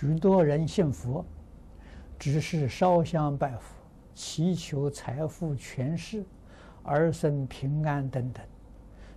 [0.00, 1.24] 许多人信佛，
[2.20, 3.74] 只是烧香拜佛，
[4.14, 6.24] 祈求财富、权势、
[6.84, 8.40] 儿孙平安等等，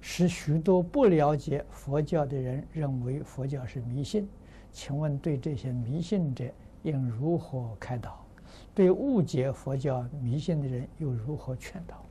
[0.02, 4.28] 使许多不了解佛教的人认为佛教是迷信。
[4.72, 6.46] 请问对这些迷信者
[6.82, 8.26] 应如何开导？
[8.74, 12.04] 对误解佛教迷信的人又如何劝导？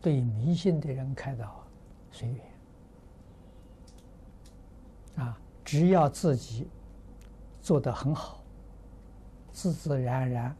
[0.00, 1.62] 对迷信的人开导，
[2.10, 2.40] 随缘
[5.16, 6.68] 啊，只要自己
[7.60, 8.40] 做得很好，
[9.50, 10.56] 自自然然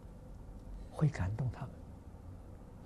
[0.90, 1.70] 会感动他们，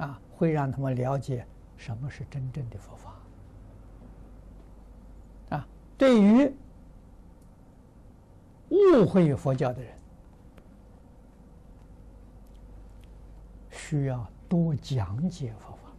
[0.07, 1.47] 啊，会让他们了解
[1.79, 3.17] 什么是真正的佛法。
[5.57, 6.55] 啊，对于
[8.69, 9.99] 误会佛教的人，
[13.71, 15.91] 需要多讲解佛法。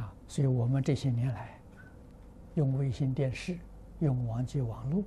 [0.00, 1.60] 啊，所以我们这些年来
[2.54, 3.56] 用卫星电视、
[4.02, 5.04] 用网际网络，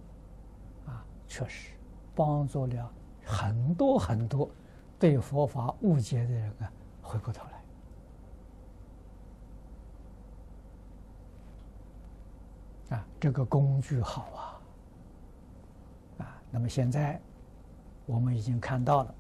[0.88, 1.72] 啊，确实
[2.16, 2.92] 帮助了
[3.26, 4.50] 很多很多
[4.98, 6.72] 对佛法误解的人啊，
[7.02, 7.44] 回过头
[12.90, 12.98] 来。
[12.98, 14.62] 啊，这个工具好啊。
[16.20, 17.20] 啊那么现在
[18.06, 19.16] 我们已经看到了，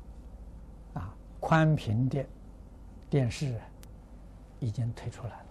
[0.93, 2.25] 啊，宽频的
[3.09, 3.59] 电视
[4.61, 5.43] 已经推出来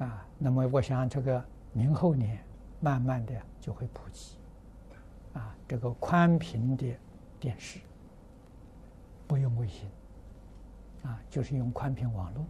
[0.00, 2.38] 了，啊，那么我想这个明后年
[2.80, 4.36] 慢慢的就会普及，
[5.34, 6.94] 啊，这个宽频的
[7.38, 7.78] 电视
[9.26, 9.88] 不用卫星，
[11.04, 12.42] 啊，就是用宽频网络，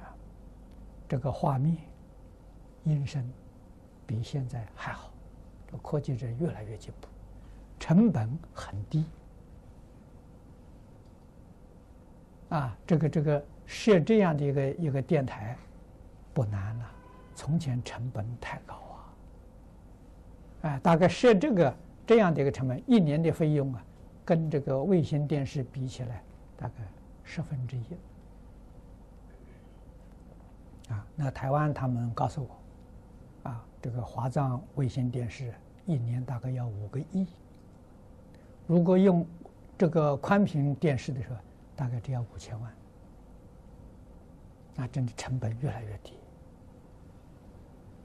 [0.00, 0.14] 啊，
[1.08, 1.76] 这个画面、
[2.84, 3.28] 音声
[4.06, 5.10] 比现在还好。
[5.70, 7.08] 这科技是越来越进步，
[7.78, 9.04] 成本很低。
[12.48, 15.54] 啊，这个这个设这样的一个一个电台
[16.32, 16.90] 不难了，
[17.38, 19.14] 从前成本太高啊。
[20.62, 21.72] 哎，大概设这个
[22.04, 23.84] 这样的一个成本，一年的费用啊，
[24.24, 26.20] 跟这个卫星电视比起来，
[26.56, 26.74] 大概
[27.22, 27.84] 十分之一。
[30.90, 33.50] 啊，那台湾他们告诉我。
[33.50, 35.54] 啊，这个华藏卫星电视
[35.86, 37.24] 一年大概要五个亿，
[38.66, 39.24] 如果用
[39.78, 41.36] 这个宽频电视的时候，
[41.76, 42.74] 大概只要五千万，
[44.74, 46.14] 那真的成本越来越低。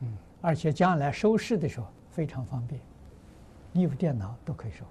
[0.03, 2.79] 嗯，而且将来收视的时候非常方便，
[3.71, 4.85] 你有电脑都可以收。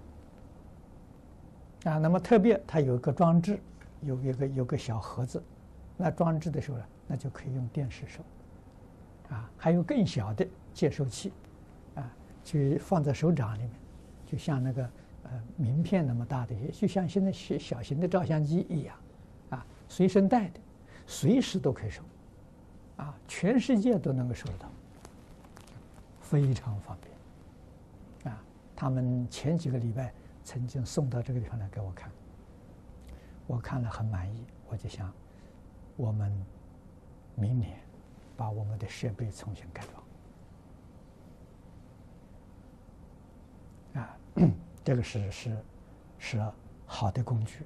[1.90, 3.60] 啊，那么特别它有一个装置，
[4.00, 5.42] 有一个有个小盒子，
[5.96, 8.22] 那装置的时候呢，那就可以用电视收。
[9.34, 11.32] 啊，还有更小的接收器，
[11.94, 12.12] 啊，
[12.44, 13.70] 就放在手掌里面，
[14.26, 14.82] 就像那个
[15.24, 18.96] 呃名片那么大的，就像现在小小型的照相机一样，
[19.50, 20.60] 啊，随身带的，
[21.06, 22.02] 随时都可以收，
[22.96, 24.70] 啊，全世界都能够收到，
[26.32, 28.42] 非常方便，啊，
[28.74, 30.10] 他们前几个礼拜
[30.42, 32.10] 曾经送到这个地方来给我看，
[33.46, 35.12] 我看了很满意，我就想，
[35.96, 36.32] 我们
[37.36, 37.78] 明年。
[38.34, 39.84] 把我们的设备重新改
[43.92, 44.16] 装，啊，
[44.82, 45.56] 这个是是
[46.18, 46.52] 是
[46.86, 47.58] 好的工具。